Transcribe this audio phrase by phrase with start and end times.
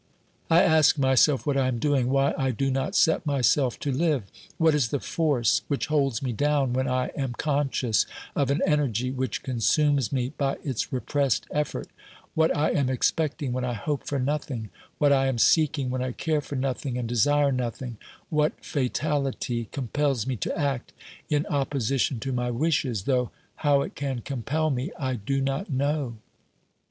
[0.49, 4.23] I ask myself what I am doing; why I do not set myself to live;
[4.57, 9.11] what is the force which holds me down when I am conscious of an energy
[9.11, 11.87] which consumes me by its repressed effort;
[12.33, 16.13] what I am expecting when I hope for nothing; what I am seeking when I
[16.13, 17.97] care for nothing and desire nothing;
[18.31, 20.93] what fatality compels me to act
[21.29, 25.69] in opposi tion to my wishes, though how it can compel me I do not
[25.69, 26.15] know.